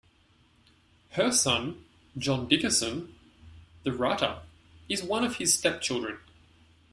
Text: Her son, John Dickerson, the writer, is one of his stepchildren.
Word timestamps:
Her 1.11 1.31
son, 1.31 1.85
John 2.17 2.47
Dickerson, 2.47 3.13
the 3.83 3.93
writer, 3.93 4.41
is 4.89 5.03
one 5.03 5.23
of 5.23 5.35
his 5.35 5.53
stepchildren. 5.53 6.17